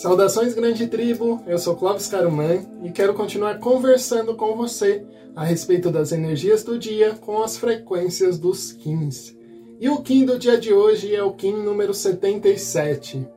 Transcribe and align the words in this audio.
Saudações, 0.00 0.54
grande 0.54 0.86
tribo! 0.86 1.42
Eu 1.46 1.58
sou 1.58 1.76
Clóvis 1.76 2.08
Caruman 2.08 2.66
e 2.82 2.90
quero 2.90 3.12
continuar 3.12 3.58
conversando 3.58 4.34
com 4.34 4.56
você 4.56 5.04
a 5.36 5.44
respeito 5.44 5.90
das 5.90 6.10
energias 6.10 6.64
do 6.64 6.78
dia 6.78 7.16
com 7.16 7.42
as 7.42 7.58
frequências 7.58 8.38
dos 8.38 8.72
Kins. 8.72 9.36
E 9.78 9.90
o 9.90 10.00
Kim 10.00 10.24
do 10.24 10.38
dia 10.38 10.56
de 10.56 10.72
hoje 10.72 11.14
é 11.14 11.22
o 11.22 11.34
Kim 11.34 11.52
número 11.52 11.92
77. 11.92 13.28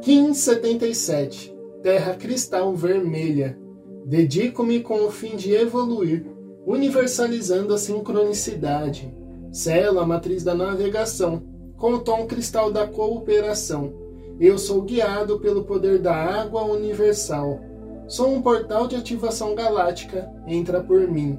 Kim 0.00 0.32
77 0.32 1.54
Terra 1.82 2.14
Cristal 2.14 2.74
Vermelha 2.74 3.67
Dedico-me 4.08 4.80
com 4.80 5.04
o 5.04 5.10
fim 5.10 5.36
de 5.36 5.52
evoluir, 5.52 6.24
universalizando 6.66 7.74
a 7.74 7.78
sincronicidade. 7.78 9.14
Selo 9.52 10.00
a 10.00 10.06
matriz 10.06 10.42
da 10.42 10.54
navegação, 10.54 11.42
com 11.76 11.92
o 11.92 11.98
tom 11.98 12.26
cristal 12.26 12.72
da 12.72 12.86
cooperação. 12.86 13.92
Eu 14.40 14.56
sou 14.56 14.80
guiado 14.80 15.38
pelo 15.40 15.64
poder 15.64 15.98
da 15.98 16.14
água 16.14 16.62
universal. 16.62 17.60
Sou 18.06 18.32
um 18.32 18.40
portal 18.40 18.88
de 18.88 18.96
ativação 18.96 19.54
galáctica, 19.54 20.32
entra 20.46 20.80
por 20.82 21.06
mim. 21.06 21.38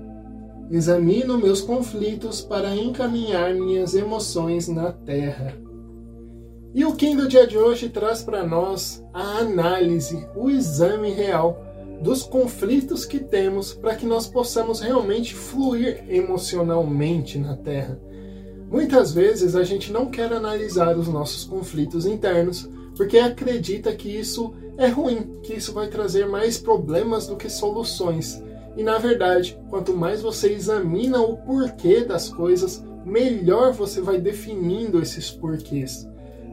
Examino 0.69 1.39
meus 1.39 1.61
conflitos 1.61 2.39
para 2.39 2.75
encaminhar 2.75 3.51
minhas 3.55 3.95
emoções 3.95 4.67
na 4.67 4.91
Terra. 4.91 5.57
E 6.75 6.85
o 6.85 6.93
Kim 6.93 7.15
do 7.15 7.27
dia 7.27 7.47
de 7.47 7.57
hoje 7.57 7.89
traz 7.89 8.21
para 8.21 8.45
nós 8.45 9.03
a 9.11 9.39
análise, 9.39 10.23
o 10.35 10.51
exame 10.51 11.09
real 11.09 11.65
dos 12.01 12.23
conflitos 12.23 13.05
que 13.05 13.19
temos 13.19 13.73
para 13.73 13.95
que 13.95 14.05
nós 14.05 14.27
possamos 14.27 14.79
realmente 14.79 15.35
fluir 15.35 16.03
emocionalmente 16.07 17.37
na 17.37 17.55
Terra. 17.57 17.99
Muitas 18.71 19.11
vezes 19.11 19.55
a 19.55 19.63
gente 19.63 19.91
não 19.91 20.05
quer 20.05 20.31
analisar 20.31 20.97
os 20.97 21.07
nossos 21.07 21.43
conflitos 21.43 22.05
internos 22.05 22.69
porque 22.95 23.17
acredita 23.17 23.95
que 23.95 24.09
isso 24.09 24.53
é 24.77 24.87
ruim, 24.87 25.39
que 25.41 25.53
isso 25.53 25.73
vai 25.73 25.87
trazer 25.87 26.27
mais 26.27 26.57
problemas 26.57 27.27
do 27.27 27.35
que 27.35 27.49
soluções. 27.49 28.41
E 28.77 28.83
na 28.83 28.97
verdade, 28.97 29.59
quanto 29.69 29.95
mais 29.95 30.21
você 30.21 30.53
examina 30.53 31.19
o 31.21 31.37
porquê 31.37 32.01
das 32.01 32.29
coisas, 32.29 32.83
melhor 33.05 33.73
você 33.73 34.01
vai 34.01 34.19
definindo 34.19 35.01
esses 35.01 35.31
porquês. 35.31 36.07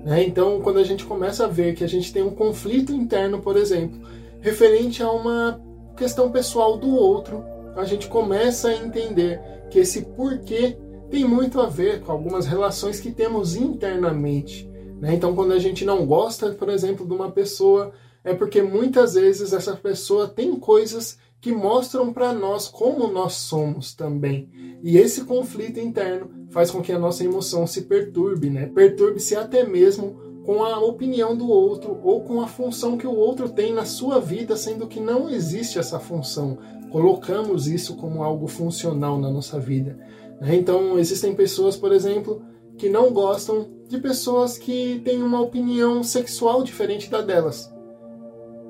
Né? 0.04 0.24
Então, 0.24 0.60
quando 0.60 0.78
a 0.78 0.84
gente 0.84 1.04
começa 1.04 1.44
a 1.44 1.48
ver 1.48 1.74
que 1.74 1.84
a 1.84 1.88
gente 1.88 2.12
tem 2.12 2.22
um 2.22 2.30
conflito 2.30 2.92
interno, 2.92 3.40
por 3.40 3.56
exemplo, 3.56 4.00
referente 4.40 5.02
a 5.02 5.10
uma 5.10 5.60
questão 5.96 6.30
pessoal 6.30 6.76
do 6.76 6.94
outro, 6.94 7.44
a 7.76 7.84
gente 7.84 8.08
começa 8.08 8.68
a 8.68 8.74
entender 8.76 9.40
que 9.70 9.78
esse 9.78 10.02
porquê 10.02 10.76
tem 11.10 11.24
muito 11.24 11.60
a 11.60 11.66
ver 11.66 12.00
com 12.00 12.12
algumas 12.12 12.46
relações 12.46 13.00
que 13.00 13.10
temos 13.10 13.56
internamente. 13.56 14.68
Né? 15.00 15.14
Então, 15.14 15.34
quando 15.34 15.52
a 15.52 15.58
gente 15.58 15.84
não 15.84 16.06
gosta, 16.06 16.50
por 16.50 16.68
exemplo, 16.68 17.06
de 17.06 17.12
uma 17.12 17.30
pessoa, 17.30 17.92
é 18.24 18.34
porque 18.34 18.62
muitas 18.62 19.14
vezes 19.14 19.52
essa 19.52 19.76
pessoa 19.76 20.26
tem 20.26 20.56
coisas 20.56 21.18
que 21.40 21.52
mostram 21.52 22.12
para 22.12 22.32
nós 22.32 22.66
como 22.66 23.06
nós 23.06 23.34
somos 23.34 23.94
também. 23.94 24.50
E 24.82 24.98
esse 24.98 25.24
conflito 25.24 25.78
interno 25.78 26.30
faz 26.50 26.70
com 26.70 26.82
que 26.82 26.92
a 26.92 26.98
nossa 26.98 27.22
emoção 27.24 27.66
se 27.66 27.82
perturbe, 27.82 28.50
né? 28.50 28.66
Perturbe-se 28.66 29.36
até 29.36 29.64
mesmo 29.64 30.25
com 30.46 30.62
a 30.62 30.78
opinião 30.78 31.36
do 31.36 31.50
outro 31.50 31.98
ou 32.04 32.22
com 32.22 32.40
a 32.40 32.46
função 32.46 32.96
que 32.96 33.06
o 33.06 33.14
outro 33.14 33.48
tem 33.48 33.72
na 33.72 33.84
sua 33.84 34.20
vida, 34.20 34.56
sendo 34.56 34.86
que 34.86 35.00
não 35.00 35.28
existe 35.28 35.76
essa 35.76 35.98
função. 35.98 36.56
Colocamos 36.92 37.66
isso 37.66 37.96
como 37.96 38.22
algo 38.22 38.46
funcional 38.46 39.18
na 39.18 39.28
nossa 39.28 39.58
vida. 39.58 39.98
Né? 40.40 40.54
Então, 40.54 40.96
existem 41.00 41.34
pessoas, 41.34 41.76
por 41.76 41.90
exemplo, 41.90 42.40
que 42.78 42.88
não 42.88 43.12
gostam 43.12 43.66
de 43.88 43.98
pessoas 43.98 44.56
que 44.56 45.00
têm 45.04 45.20
uma 45.20 45.40
opinião 45.40 46.04
sexual 46.04 46.62
diferente 46.62 47.10
da 47.10 47.20
delas. 47.20 47.68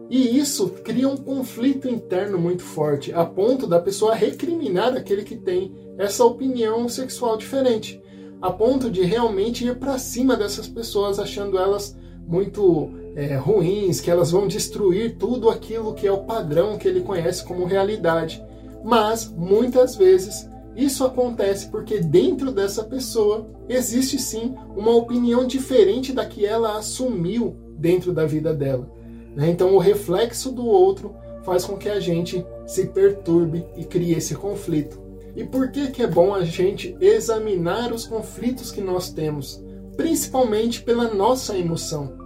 E 0.09 0.39
isso 0.39 0.71
cria 0.83 1.09
um 1.09 1.17
conflito 1.17 1.89
interno 1.89 2.39
muito 2.39 2.63
forte, 2.63 3.13
a 3.13 3.25
ponto 3.25 3.67
da 3.67 3.81
pessoa 3.81 4.15
recriminar 4.15 4.97
aquele 4.97 5.25
que 5.25 5.37
tem 5.37 5.75
essa 5.99 6.25
opinião 6.25 6.89
sexual 6.89 7.37
diferente 7.37 8.01
a 8.41 8.51
ponto 8.51 8.91
de 8.91 9.03
realmente 9.03 9.67
ir 9.67 9.77
para 9.77 9.99
cima 9.99 10.37
dessas 10.37 10.69
pessoas, 10.69 11.19
achando 11.19 11.59
elas 11.59 11.97
muito 12.27 12.91
é, 13.15 13.37
ruins, 13.37 14.01
que 14.01 14.11
elas 14.11 14.31
vão 14.31 14.47
destruir 14.47 15.17
tudo 15.17 15.49
aquilo 15.49 15.95
que 15.95 16.07
é 16.07 16.13
o 16.13 16.25
padrão 16.25 16.77
que 16.77 16.87
ele 16.87 17.01
conhece 17.01 17.45
como 17.45 17.65
realidade. 17.65 18.45
Mas 18.85 19.33
muitas 19.35 19.97
vezes 19.97 20.49
isso 20.77 21.05
acontece 21.05 21.71
porque 21.71 22.01
dentro 22.01 22.53
dessa 22.53 22.85
pessoa 22.85 23.49
existe 23.69 24.19
sim 24.19 24.55
uma 24.77 24.95
opinião 24.95 25.47
diferente 25.47 26.13
da 26.13 26.27
que 26.27 26.45
ela 26.45 26.77
assumiu 26.77 27.57
dentro 27.79 28.13
da 28.13 28.27
vida 28.27 28.53
dela. 28.53 28.87
Né? 29.35 29.49
Então 29.49 29.75
o 29.75 29.79
reflexo 29.79 30.53
do 30.53 30.67
outro 30.67 31.15
faz 31.43 31.65
com 31.65 31.77
que 31.77 31.89
a 31.89 31.99
gente 31.99 32.45
se 32.67 32.87
perturbe 32.89 33.65
e 33.77 33.85
crie 33.85 34.15
esse 34.15 34.35
conflito. 34.35 35.06
E 35.37 35.45
por 35.45 35.71
que, 35.71 35.89
que 35.89 36.03
é 36.03 36.07
bom 36.07 36.35
a 36.35 36.43
gente 36.45 36.97
examinar 36.99 37.93
os 37.93 38.07
conflitos 38.07 38.73
que 38.73 38.81
nós 38.81 39.11
temos? 39.11 39.63
Principalmente 39.95 40.83
pela 40.83 41.13
nossa 41.13 41.57
emoção. 41.59 42.17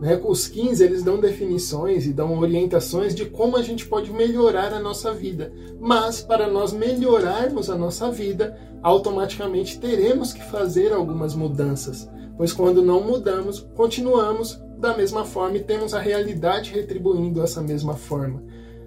Né? 0.00 0.18
Os 0.24 0.48
15 0.48 0.82
eles 0.82 1.02
dão 1.02 1.20
definições 1.20 2.06
e 2.06 2.12
dão 2.12 2.38
orientações 2.38 3.14
de 3.14 3.26
como 3.26 3.58
a 3.58 3.62
gente 3.62 3.86
pode 3.86 4.10
melhorar 4.10 4.72
a 4.72 4.80
nossa 4.80 5.12
vida. 5.12 5.52
Mas 5.78 6.22
para 6.22 6.48
nós 6.48 6.72
melhorarmos 6.72 7.68
a 7.68 7.76
nossa 7.76 8.10
vida, 8.10 8.58
automaticamente 8.82 9.78
teremos 9.78 10.32
que 10.32 10.42
fazer 10.42 10.92
algumas 10.92 11.34
mudanças. 11.34 12.08
Pois 12.36 12.52
quando 12.52 12.82
não 12.82 13.02
mudamos, 13.02 13.60
continuamos 13.74 14.58
da 14.78 14.96
mesma 14.96 15.24
forma 15.24 15.58
e 15.58 15.62
temos 15.62 15.94
a 15.94 16.00
realidade 16.00 16.72
retribuindo 16.72 17.42
essa 17.42 17.60
mesma 17.62 17.94
forma. 17.94 18.42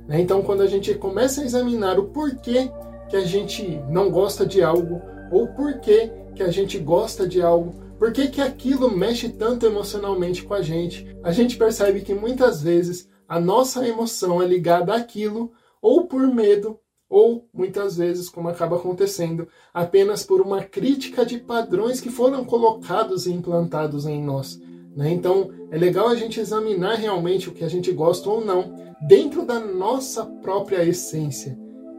Né? 0.07 0.19
Então, 0.19 0.41
quando 0.41 0.61
a 0.61 0.67
gente 0.67 0.93
começa 0.95 1.41
a 1.41 1.45
examinar 1.45 1.99
o 1.99 2.05
porquê 2.05 2.71
que 3.09 3.15
a 3.15 3.25
gente 3.25 3.63
não 3.89 4.09
gosta 4.09 4.45
de 4.45 4.61
algo 4.61 5.01
ou 5.31 5.47
por 5.47 5.79
que, 5.79 6.11
que 6.35 6.43
a 6.43 6.51
gente 6.51 6.77
gosta 6.77 7.27
de 7.27 7.41
algo, 7.41 7.73
por 7.97 8.11
que, 8.11 8.27
que 8.27 8.41
aquilo 8.41 8.95
mexe 8.95 9.29
tanto 9.29 9.65
emocionalmente 9.65 10.43
com 10.43 10.53
a 10.53 10.61
gente. 10.61 11.07
A 11.23 11.31
gente 11.31 11.57
percebe 11.57 12.01
que 12.01 12.13
muitas 12.13 12.61
vezes 12.61 13.09
a 13.27 13.39
nossa 13.39 13.87
emoção 13.87 14.41
é 14.41 14.45
ligada 14.45 14.93
àquilo 14.93 15.51
ou 15.81 16.05
por 16.05 16.27
medo 16.27 16.79
ou 17.09 17.47
muitas 17.53 17.95
vezes, 17.95 18.29
como 18.29 18.49
acaba 18.49 18.75
acontecendo, 18.75 19.47
apenas 19.73 20.23
por 20.23 20.41
uma 20.41 20.61
crítica 20.61 21.25
de 21.25 21.37
padrões 21.37 22.01
que 22.01 22.09
foram 22.09 22.43
colocados 22.43 23.25
e 23.25 23.31
implantados 23.31 24.05
em 24.05 24.21
nós. 24.21 24.59
Né? 24.95 25.11
Então, 25.11 25.49
é 25.71 25.77
legal 25.77 26.09
a 26.09 26.15
gente 26.15 26.39
examinar 26.39 26.95
realmente 26.95 27.49
o 27.49 27.53
que 27.53 27.63
a 27.63 27.69
gente 27.69 27.91
gosta 27.91 28.29
ou 28.29 28.43
não 28.43 28.75
dentro 29.07 29.45
da 29.45 29.59
nossa 29.59 30.25
própria 30.25 30.83
essência. 30.83 31.57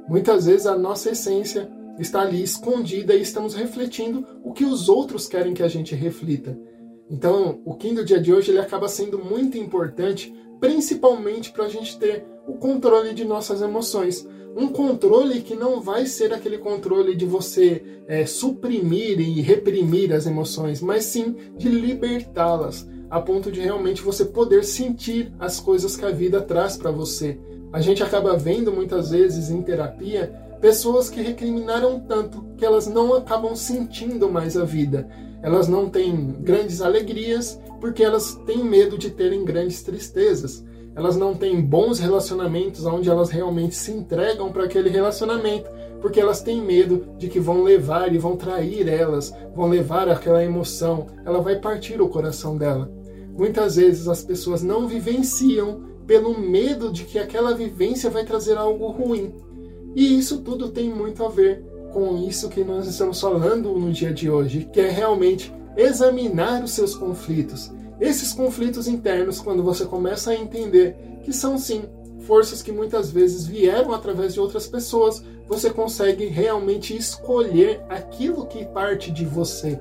Muitas 0.09 0.47
vezes 0.47 0.67
a 0.67 0.77
nossa 0.77 1.11
essência 1.11 1.71
está 1.99 2.23
ali 2.23 2.43
escondida 2.43 3.15
e 3.15 3.21
estamos 3.21 3.55
refletindo 3.55 4.25
o 4.43 4.53
que 4.53 4.65
os 4.65 4.89
outros 4.89 5.29
querem 5.29 5.53
que 5.53 5.63
a 5.63 5.69
gente 5.69 5.95
reflita. 5.95 6.59
Então, 7.11 7.61
o 7.65 7.75
Kim 7.75 7.95
do 7.95 8.05
dia 8.05 8.21
de 8.21 8.33
hoje 8.33 8.51
ele 8.51 8.59
acaba 8.59 8.89
sendo 8.89 9.19
muito 9.19 9.59
importante, 9.59 10.35
principalmente 10.61 11.53
para 11.53 11.65
a 11.65 11.69
gente 11.69 11.99
ter 11.99 12.25
o 12.47 12.55
controle 12.55 13.13
de 13.13 13.25
nossas 13.25 13.61
emoções. 13.61 14.27
Um 14.57 14.69
controle 14.69 15.41
que 15.41 15.55
não 15.55 15.81
vai 15.81 16.07
ser 16.07 16.33
aquele 16.33 16.59
controle 16.59 17.15
de 17.15 17.25
você 17.25 17.83
é, 18.07 18.25
suprimir 18.27 19.21
e 19.21 19.41
reprimir 19.41 20.13
as 20.13 20.27
emoções, 20.27 20.81
mas 20.81 21.05
sim 21.05 21.37
de 21.57 21.69
libertá-las, 21.69 22.89
a 23.11 23.21
ponto 23.21 23.51
de 23.51 23.61
realmente 23.61 24.03
você 24.03 24.25
poder 24.25 24.65
sentir 24.65 25.33
as 25.39 25.61
coisas 25.61 25.97
que 25.97 26.05
a 26.05 26.11
vida 26.11 26.41
traz 26.41 26.77
para 26.77 26.91
você. 26.91 27.39
A 27.73 27.81
gente 27.81 28.03
acaba 28.03 28.37
vendo 28.37 28.73
muitas 28.73 29.11
vezes 29.11 29.51
em 29.51 29.63
terapia 29.63 30.33
pessoas 30.61 31.09
que 31.09 31.21
recriminaram 31.21 32.01
tanto 32.01 32.45
que 32.57 32.65
elas 32.65 32.87
não 32.87 33.15
acabam 33.15 33.55
sentindo 33.55 34.29
mais 34.29 34.57
a 34.57 34.65
vida. 34.65 35.09
Elas 35.43 35.69
não 35.69 35.89
têm 35.89 36.33
grandes 36.41 36.81
alegrias 36.81 37.61
porque 37.81 38.03
elas 38.03 38.35
têm 38.47 38.65
medo 38.65 38.99
de 38.99 39.11
terem 39.11 39.45
grandes 39.45 39.83
tristezas. 39.83 40.65
Elas 40.97 41.17
não 41.17 41.35
têm 41.35 41.61
bons 41.61 42.01
relacionamentos 42.01 42.85
onde 42.85 43.09
elas 43.09 43.31
realmente 43.31 43.77
se 43.77 43.93
entregam 43.93 44.51
para 44.51 44.65
aquele 44.65 44.89
relacionamento 44.89 45.71
porque 46.01 46.21
elas 46.21 46.43
têm 46.43 46.61
medo 46.63 47.07
de 47.19 47.29
que 47.29 47.41
vão 47.41 47.63
levar 47.63 48.13
e 48.13 48.19
vão 48.19 48.37
trair 48.37 48.89
elas, 48.89 49.35
vão 49.55 49.69
levar 49.69 50.09
aquela 50.09 50.45
emoção, 50.45 51.07
ela 51.25 51.41
vai 51.41 51.57
partir 51.57 52.01
o 52.01 52.09
coração 52.09 52.57
dela. 52.57 52.91
Muitas 53.39 53.77
vezes 53.77 54.09
as 54.09 54.25
pessoas 54.25 54.65
não 54.65 54.89
vivenciam 54.89 55.81
pelo 56.09 56.37
medo 56.37 56.91
de 56.91 57.05
que 57.05 57.21
aquela 57.21 57.55
vivência 57.55 58.11
vai 58.11 58.25
trazer 58.25 58.59
algo 58.59 58.89
ruim. 58.89 59.33
E 59.95 60.19
isso 60.19 60.39
tudo 60.39 60.71
tem 60.71 60.93
muito 60.93 61.25
a 61.25 61.29
ver 61.29 61.63
com 61.93 62.19
isso 62.19 62.49
que 62.49 62.65
nós 62.65 62.89
estamos 62.89 63.21
falando 63.21 63.79
no 63.79 63.93
dia 63.93 64.13
de 64.13 64.29
hoje, 64.29 64.69
que 64.73 64.81
é 64.81 64.91
realmente 64.91 65.55
examinar 65.77 66.65
os 66.65 66.73
seus 66.73 66.97
conflitos. 66.97 67.71
Esses 68.01 68.33
conflitos 68.33 68.89
internos, 68.89 69.41
quando 69.41 69.63
você 69.63 69.85
começa 69.85 70.31
a 70.31 70.35
entender 70.35 70.97
que 71.23 71.33
são 71.33 71.57
sim 71.57 71.83
forças 72.21 72.61
que 72.61 72.73
muitas 72.73 73.11
vezes 73.11 73.47
vieram 73.47 73.95
através 73.95 74.35
de 74.35 74.41
outras 74.41 74.67
pessoas, 74.67 75.23
você 75.47 75.71
consegue 75.71 76.27
realmente 76.27 76.97
escolher 76.97 77.81
aquilo 77.89 78.47
que 78.47 78.67
parte 78.67 79.13
de 79.13 79.25
você. 79.25 79.81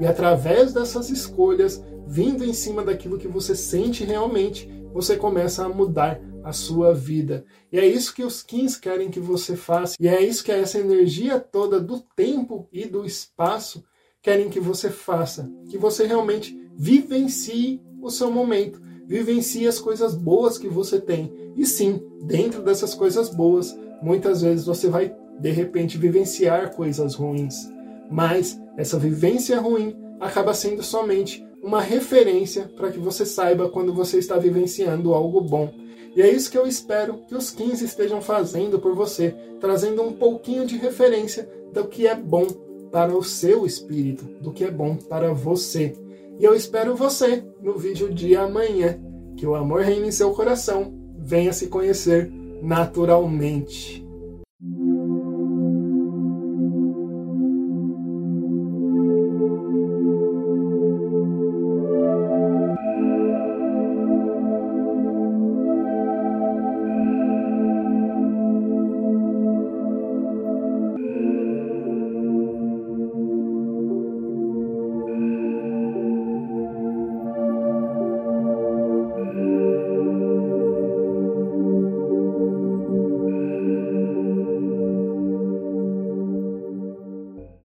E 0.00 0.06
através 0.06 0.72
dessas 0.72 1.10
escolhas, 1.10 1.82
vindo 2.06 2.44
em 2.44 2.52
cima 2.52 2.84
daquilo 2.84 3.18
que 3.18 3.28
você 3.28 3.54
sente 3.54 4.04
realmente, 4.04 4.68
você 4.92 5.16
começa 5.16 5.64
a 5.64 5.68
mudar 5.68 6.20
a 6.44 6.52
sua 6.52 6.94
vida. 6.94 7.44
E 7.72 7.78
é 7.78 7.84
isso 7.84 8.14
que 8.14 8.22
os 8.22 8.42
Kins 8.42 8.76
querem 8.76 9.10
que 9.10 9.18
você 9.18 9.56
faça. 9.56 9.96
E 9.98 10.06
é 10.06 10.22
isso 10.22 10.44
que 10.44 10.52
essa 10.52 10.78
energia 10.78 11.40
toda 11.40 11.80
do 11.80 12.00
tempo 12.14 12.68
e 12.72 12.84
do 12.84 13.04
espaço 13.04 13.84
querem 14.22 14.48
que 14.48 14.60
você 14.60 14.88
faça. 14.88 15.50
Que 15.68 15.76
você 15.76 16.06
realmente 16.06 16.56
vivencie 16.76 17.82
o 18.00 18.10
seu 18.10 18.30
momento. 18.30 18.80
Vivencie 19.06 19.66
as 19.66 19.78
coisas 19.78 20.14
boas 20.14 20.56
que 20.56 20.68
você 20.68 21.00
tem. 21.00 21.32
E 21.56 21.66
sim, 21.66 22.00
dentro 22.22 22.62
dessas 22.62 22.94
coisas 22.94 23.28
boas, 23.28 23.76
muitas 24.00 24.42
vezes 24.42 24.66
você 24.66 24.88
vai 24.88 25.14
de 25.40 25.50
repente 25.50 25.98
vivenciar 25.98 26.74
coisas 26.74 27.14
ruins. 27.14 27.68
Mas 28.10 28.60
essa 28.76 28.98
vivência 28.98 29.60
ruim 29.60 29.96
acaba 30.20 30.54
sendo 30.54 30.82
somente 30.82 31.46
uma 31.62 31.80
referência 31.80 32.70
para 32.76 32.90
que 32.90 32.98
você 32.98 33.26
saiba 33.26 33.68
quando 33.68 33.92
você 33.92 34.18
está 34.18 34.36
vivenciando 34.36 35.14
algo 35.14 35.40
bom. 35.40 35.72
E 36.14 36.22
é 36.22 36.30
isso 36.30 36.50
que 36.50 36.56
eu 36.56 36.66
espero 36.66 37.18
que 37.26 37.34
os 37.34 37.50
15 37.50 37.84
estejam 37.84 38.22
fazendo 38.22 38.78
por 38.78 38.94
você, 38.94 39.34
trazendo 39.60 40.02
um 40.02 40.12
pouquinho 40.12 40.64
de 40.64 40.76
referência 40.76 41.48
do 41.72 41.84
que 41.84 42.06
é 42.06 42.14
bom 42.14 42.46
para 42.90 43.14
o 43.14 43.22
seu 43.22 43.66
espírito, 43.66 44.24
do 44.40 44.52
que 44.52 44.64
é 44.64 44.70
bom 44.70 44.96
para 44.96 45.34
você. 45.34 45.92
E 46.38 46.44
eu 46.44 46.54
espero 46.54 46.94
você 46.94 47.44
no 47.60 47.76
vídeo 47.76 48.12
de 48.12 48.36
amanhã. 48.36 48.98
Que 49.36 49.46
o 49.46 49.54
amor 49.54 49.82
reine 49.82 50.08
em 50.08 50.12
seu 50.12 50.30
coração, 50.32 50.94
venha 51.18 51.52
se 51.52 51.66
conhecer 51.66 52.32
naturalmente. 52.62 54.05